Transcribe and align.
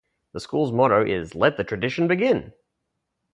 The 0.33 0.39
school's 0.39 0.71
motto 0.71 1.05
is 1.05 1.35
Let 1.35 1.57
The 1.57 1.63
Tradition 1.63 2.07
Begin. 2.07 2.53